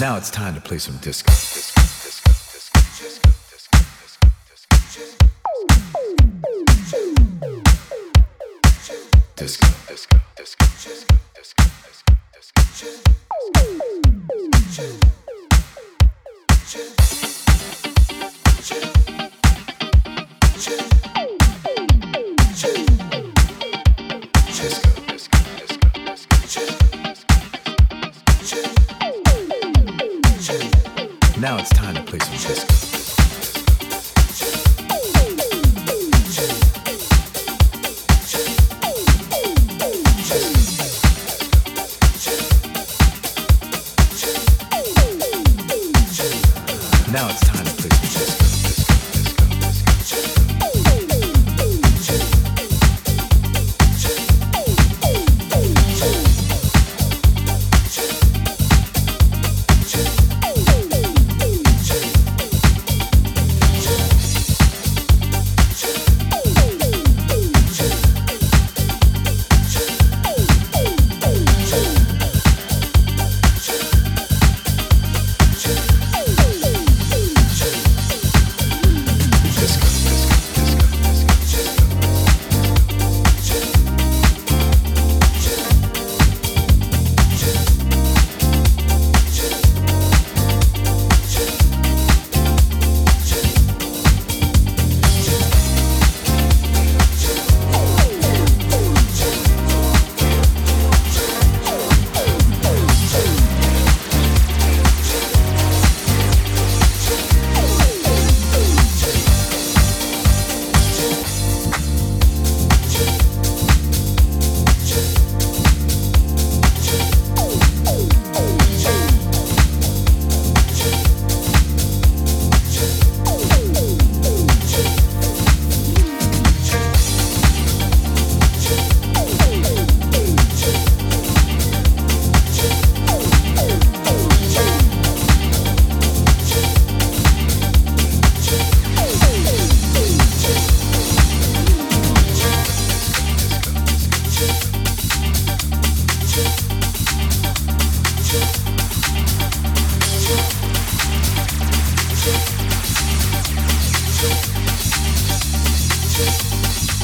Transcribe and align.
Now 0.00 0.16
it's 0.16 0.30
time 0.30 0.54
to 0.54 0.62
play 0.62 0.78
some 0.78 0.96
disco. 1.02 1.30
disco. 1.30 1.79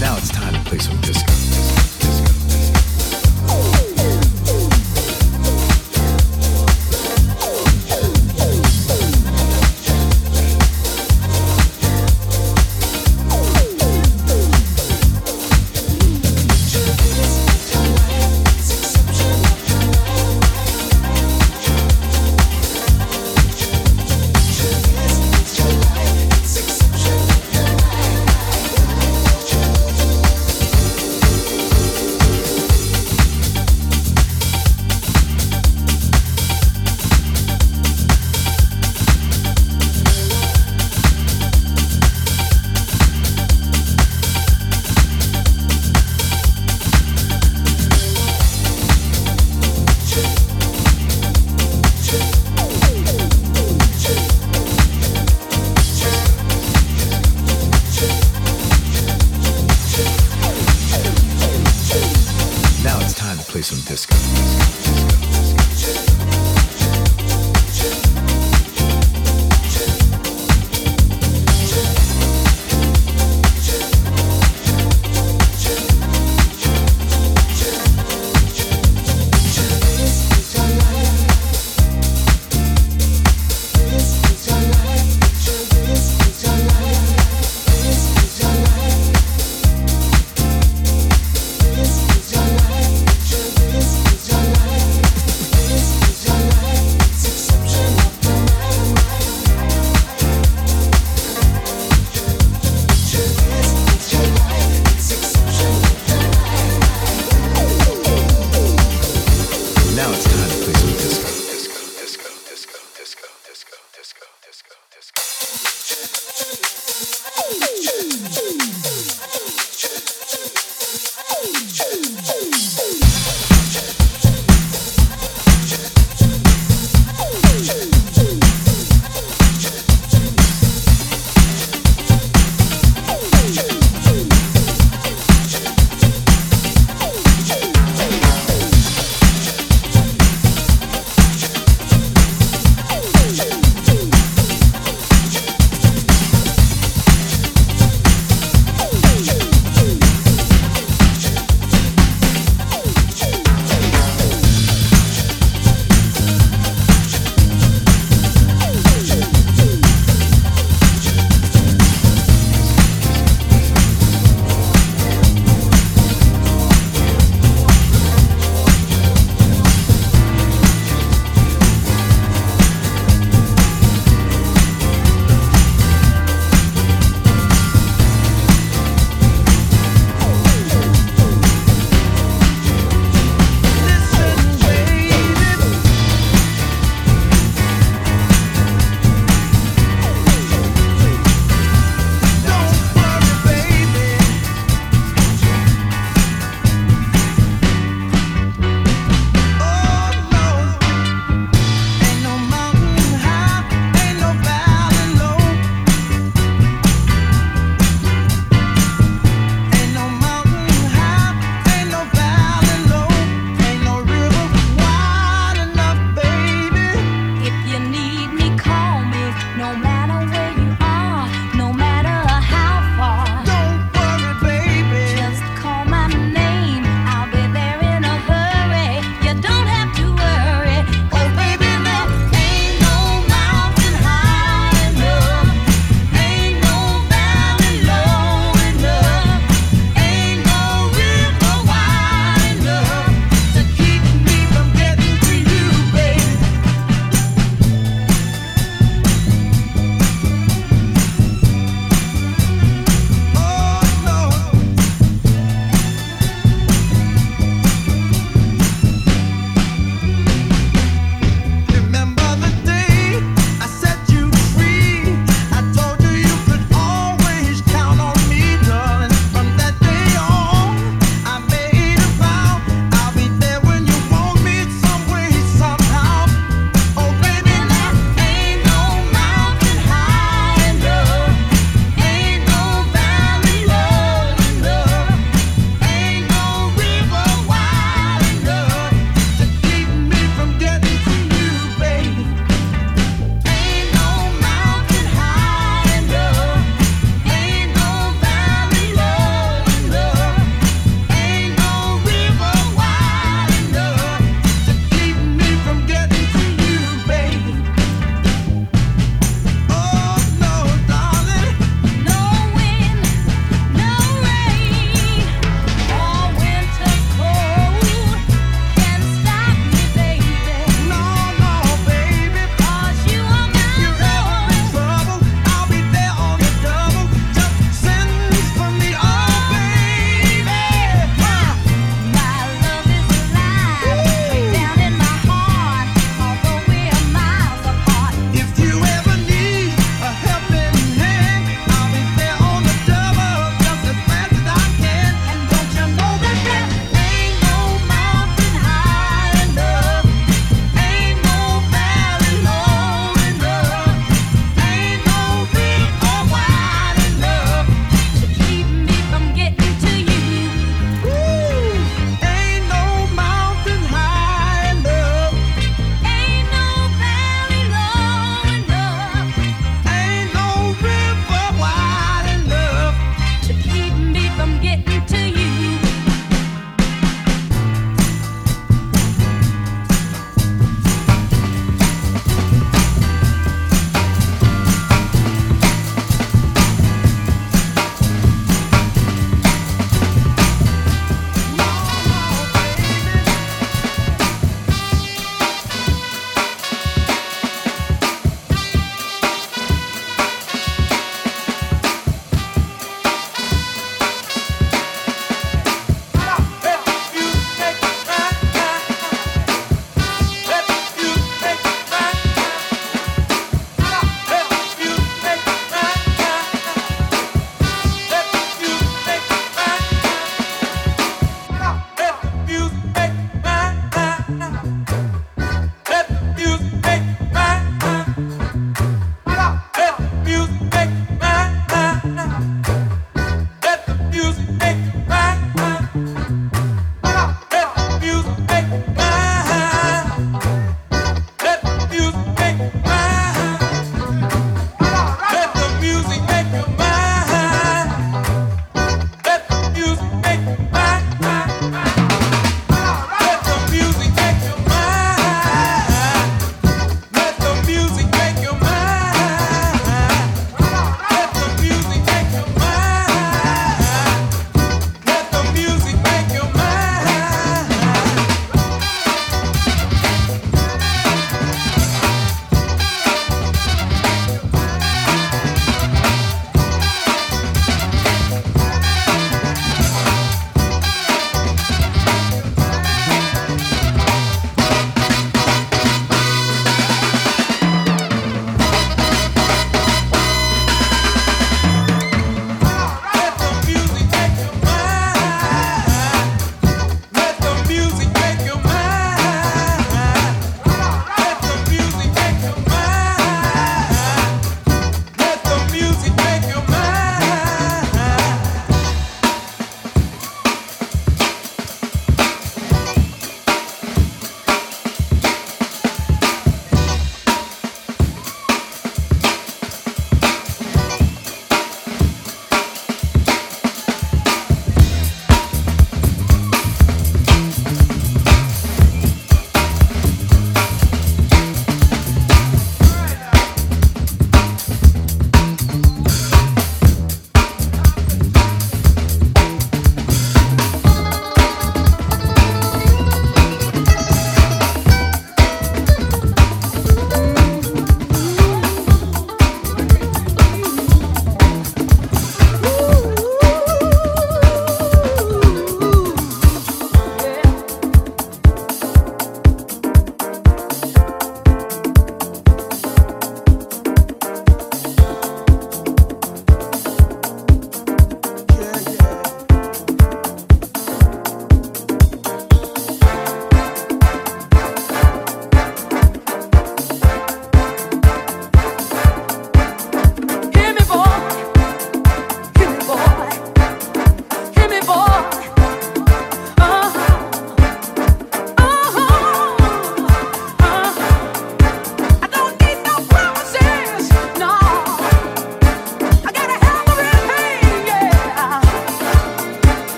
Now 0.00 0.16
it's 0.16 0.30
time 0.30 0.54
to 0.54 0.60
play 0.68 0.78
some 0.78 1.00
disco. 1.00 1.41